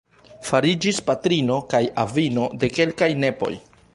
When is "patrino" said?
1.09-1.59